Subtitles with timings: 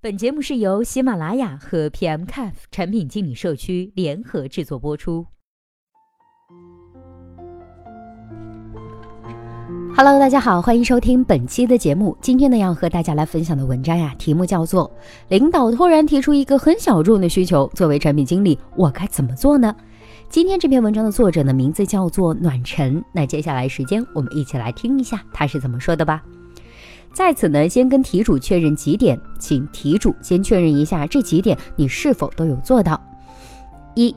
[0.00, 5.26] 本节目是由喜马拉雅和 pm caf 产品经理社区联合制作播出。
[9.96, 12.16] Hello 大家好欢迎收听本期的节目。
[12.20, 14.90] 今天呢要和大家来分享的文章呀题目叫做
[15.28, 19.74] 领导突然提出一个很小众的需求作为产品经理我该怎么做呢？
[20.28, 26.22] 今天这篇文章的作者呢名字叫做暖晨那接下来时间我们一起来听一下他是怎么说的吧。
[27.14, 33.00] 在此呢，先跟题主确认几点，请题主先确认一下这几点你是否都有做到。
[33.94, 34.14] 一、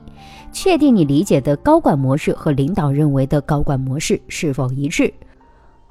[0.52, 5.14] 确定你理解的高管模式和领导认为的高管模式是否一致。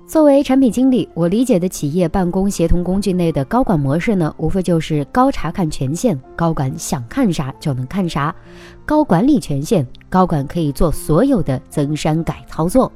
[0.05, 8.35] 作为产品经理，我理解的企业办公协同工具内的高管模式呢，无非就是高查看权限，高管想看啥就能看啥；
[8.85, 12.91] 高管理权限，高管可以做所有的增删改操作。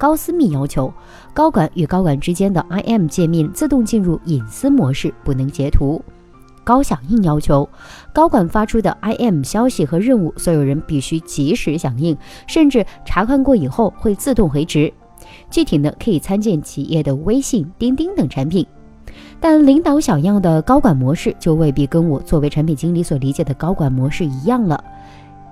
[0.00, 0.90] 高私密要求，
[1.34, 6.02] 高管与高管之间的 IM 界面自动进入隐私模式，不能截图。
[6.64, 7.68] 高响应要求，
[8.10, 14.90] 高管发出的 IM 消息和任务，所有人必须及时响应，甚至查看过以后会自动回执。
[15.50, 18.66] 具体呢，可以参见企业的微信、钉钉等产品。
[19.38, 24.82] 但领导想要的高管模式，就未必跟我作为产品经理所理解的高管模式一样了。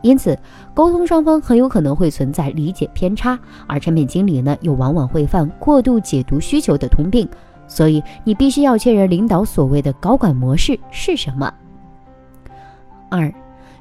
[0.02, 0.38] 因此，
[0.74, 7.28] 沟通双方很有可能会存在理解偏差，而产品经理呢，又往往会犯过度解读需求的通病。
[7.66, 11.52] 所以，你必须要确认领导所谓的高管模式是什么。
[13.10, 13.30] 二，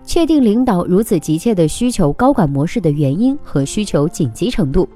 [0.03, 4.89] 确定领导如此急切的需求高管模式的原因和需求紧急程度。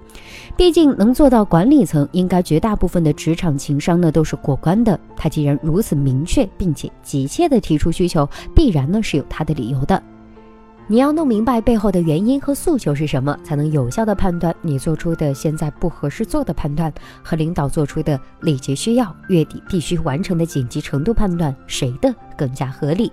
[0.57, 4.99] 毕竟，能做到管理层，应该绝大部分的职场情商呢都是过关的。
[5.15, 10.01] 他既然如此明确并且急切的提出需求，必然呢是有他的理由的。
[10.91, 23.09] 你要弄明白背后的原因和诉求是什么，才能有效的判断你做出的现在不合适做的判断和领导做出的立即需要、月底必须完成的紧急程度判断谁的更加合理。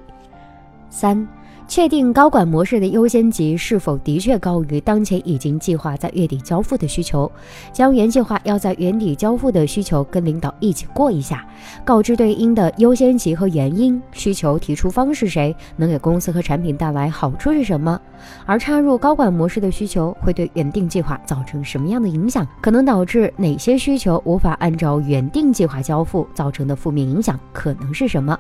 [0.91, 1.25] 三。
[1.69, 7.31] 确定高管模式的优先级是否的确高于当前已经计划在月底交付的需求，
[7.75, 11.47] 将原计划要在年底交付的需求跟领导一起过一下，
[11.85, 18.01] 告知对应的优先级和原因，需求提出方是谁，能给公司和产品带来好处是什么，
[18.47, 28.37] 而插入高管模式的需求会对原定计划造成什么样的影响，可能导致哪些需求无法按照原定计划交付，造成的负面影响可能是什么。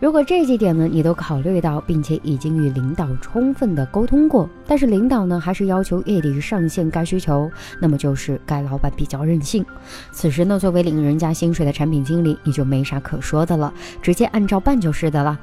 [0.00, 7.50] 如果这几点呢，你都考虑到，并且已经与领导充分的沟通过，但是领导呢还是要求月底上线该需求，
[7.80, 9.66] 那么就是该老板比较任性。
[10.12, 15.36] 此时呢，作为领人家薪水的产品经理，你就没啥可说的了，直接按照办就是的了。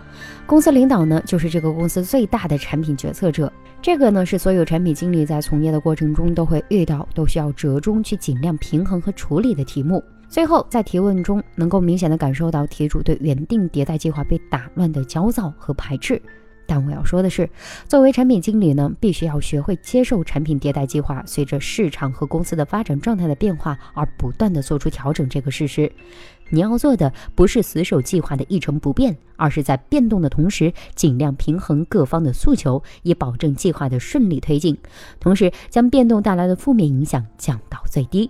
[0.46, 3.52] 公司领导呢，就是这个公司最大的产品决策者，
[3.82, 10.02] 这个呢是所有产品经理在从业的过程中都会遇到，都需要折中去尽量平衡和处理的题目。
[10.36, 16.22] 最后，在提问中能够明显的感受到题主对原定迭代计划被打乱的焦躁和排斥。
[16.68, 17.50] 但我要说的是，
[17.88, 25.90] 作为产品经理呢，必须要学会接受产品迭代计划随着市场和公司的发展状态的变化而不断的做出调整这个事实。
[26.50, 34.78] 你要做的不是死守计划的一成不变，而是在变动的同时，尽量平衡各方的诉求，以保证计划的顺利推进，
[35.18, 38.30] 同时将变动带来的负面影响降到最低。